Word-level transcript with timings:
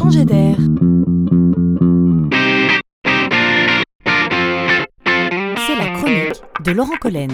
changer 0.00 0.24
d'air. 0.24 0.56
C'est 5.66 5.76
la 5.76 5.88
chronique 5.94 6.42
de 6.64 6.72
Laurent 6.72 6.96
Collen. 6.98 7.30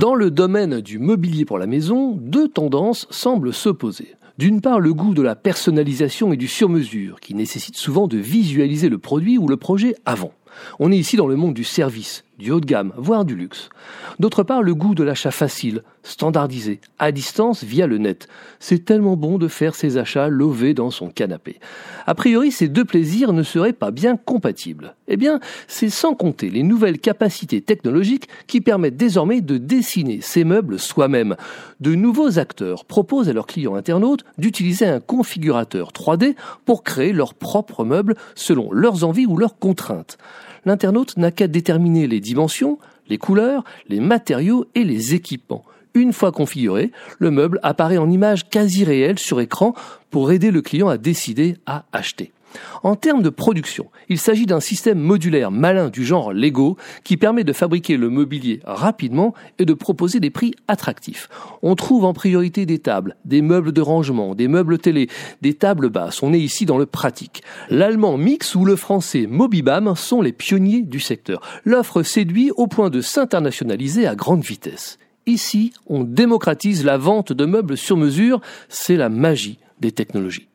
Dans 0.00 0.14
le 0.14 0.30
domaine 0.30 0.80
du 0.80 0.98
mobilier 0.98 1.44
pour 1.44 1.58
la 1.58 1.66
maison, 1.66 2.12
deux 2.12 2.48
tendances 2.48 3.06
semblent 3.10 3.52
s'opposer. 3.52 4.14
D'une 4.38 4.62
part, 4.62 4.80
le 4.80 4.94
goût 4.94 5.12
de 5.12 5.20
la 5.20 5.34
personnalisation 5.34 6.32
et 6.32 6.38
du 6.38 6.48
sur-mesure, 6.48 7.20
qui 7.20 7.34
nécessite 7.34 7.76
souvent 7.76 8.06
de 8.06 8.16
visualiser 8.16 8.88
le 8.88 8.98
produit 8.98 9.36
ou 9.36 9.46
le 9.46 9.58
projet 9.58 9.94
avant. 10.06 10.32
On 10.78 10.92
est 10.92 10.98
ici 10.98 11.16
dans 11.16 11.26
le 11.26 11.36
monde 11.36 11.54
du 11.54 11.64
service, 11.64 12.24
du 12.38 12.50
haut 12.50 12.60
de 12.60 12.66
gamme, 12.66 12.92
voire 12.96 13.24
du 13.24 13.34
luxe. 13.34 13.70
D'autre 14.18 14.42
part, 14.42 14.62
le 14.62 14.74
goût 14.74 14.94
de 14.94 15.02
l'achat 15.02 15.30
facile, 15.30 15.82
standardisé, 16.02 16.80
à 16.98 17.12
distance 17.12 17.64
via 17.64 17.86
le 17.86 17.98
net. 17.98 18.28
C'est 18.60 18.84
tellement 18.84 19.16
bon 19.16 19.38
de 19.38 19.48
faire 19.48 19.74
ses 19.74 19.96
achats 19.96 20.28
lové 20.28 20.74
dans 20.74 20.90
son 20.90 21.08
canapé. 21.08 21.58
A 22.06 22.14
priori, 22.14 22.52
ces 22.52 22.68
deux 22.68 22.84
plaisirs 22.84 23.32
ne 23.32 23.42
seraient 23.42 23.72
pas 23.72 23.90
bien 23.90 24.16
compatibles. 24.16 24.94
Eh 25.08 25.16
bien, 25.16 25.40
c'est 25.66 25.90
sans 25.90 26.14
compter 26.14 26.50
les 26.50 26.62
nouvelles 26.62 26.98
capacités 26.98 27.60
technologiques 27.60 28.28
qui 28.46 28.60
permettent 28.60 28.96
désormais 28.96 29.40
de 29.40 29.58
dessiner 29.58 30.20
ces 30.20 30.44
meubles 30.44 30.78
soi-même. 30.78 31.36
De 31.80 31.94
nouveaux 31.94 32.38
acteurs 32.38 32.84
proposent 32.84 33.28
à 33.28 33.32
leurs 33.32 33.46
clients 33.46 33.74
internautes 33.74 34.24
d'utiliser 34.38 34.86
un 34.86 35.00
configurateur 35.00 35.90
3D 35.92 36.34
pour 36.64 36.84
créer 36.84 37.12
leurs 37.12 37.34
propres 37.34 37.84
meubles 37.84 38.16
selon 38.34 38.70
leurs 38.72 39.04
envies 39.04 39.26
ou 39.26 39.36
leurs 39.36 39.58
contraintes 39.58 40.18
l'internaute 40.66 41.16
n'a 41.16 41.30
qu'à 41.30 41.48
déterminer 41.48 42.06
les 42.06 42.20
dimensions, 42.20 42.78
les 43.08 43.18
couleurs, 43.18 43.64
les 43.88 44.00
matériaux 44.00 44.66
et 44.74 44.84
les 44.84 45.14
équipements. 45.14 45.64
Une 45.94 46.12
fois 46.12 46.30
configuré, 46.30 46.92
le 47.18 47.30
meuble 47.30 47.58
apparaît 47.62 47.96
en 47.96 48.10
image 48.10 48.50
quasi 48.50 48.84
réelle 48.84 49.18
sur 49.18 49.40
écran 49.40 49.74
pour 50.10 50.30
aider 50.30 50.50
le 50.50 50.60
client 50.60 50.88
à 50.88 50.98
décider 50.98 51.56
à 51.64 51.84
acheter. 51.92 52.32
En 52.82 52.94
termes 52.94 53.22
de 53.22 53.30
production, 53.30 53.90
il 54.08 54.18
s'agit 54.18 54.46
d'un 54.46 54.60
système 54.60 54.98
modulaire 54.98 55.50
malin 55.50 55.88
du 55.88 56.04
genre 56.04 56.32
Lego 56.32 56.76
qui 57.04 57.16
permet 57.16 57.44
de 57.44 57.52
fabriquer 57.52 57.96
le 57.96 58.08
mobilier 58.08 58.60
rapidement 58.64 59.34
et 59.58 59.64
de 59.64 59.74
proposer 59.74 60.20
des 60.20 60.30
prix 60.30 60.54
attractifs. 60.68 61.28
On 61.62 61.74
trouve 61.74 62.04
en 62.04 62.12
priorité 62.12 62.66
des 62.66 62.78
tables, 62.78 63.16
des 63.24 63.42
meubles 63.42 63.72
de 63.72 63.80
rangement, 63.80 64.34
des 64.34 64.48
meubles 64.48 64.78
télé, 64.78 65.08
des 65.42 65.54
tables 65.54 65.90
basses. 65.90 66.22
On 66.22 66.32
est 66.32 66.40
ici 66.40 66.66
dans 66.66 66.78
le 66.78 66.86
pratique. 66.86 67.42
L'allemand 67.70 68.16
Mix 68.16 68.54
ou 68.54 68.64
le 68.64 68.76
français 68.76 69.26
Mobibam 69.28 69.94
sont 69.96 70.22
les 70.22 70.32
pionniers 70.32 70.82
du 70.82 71.00
secteur. 71.00 71.40
L'offre 71.64 72.02
séduit 72.02 72.50
au 72.56 72.66
point 72.66 72.90
de 72.90 73.00
s'internationaliser 73.00 74.06
à 74.06 74.14
grande 74.14 74.42
vitesse. 74.42 74.98
Ici, 75.26 75.72
on 75.86 76.04
démocratise 76.04 76.84
la 76.84 76.98
vente 76.98 77.32
de 77.32 77.44
meubles 77.46 77.76
sur 77.76 77.96
mesure, 77.96 78.40
c'est 78.68 78.96
la 78.96 79.08
magie 79.08 79.58
des 79.80 79.90
technologies. 79.90 80.48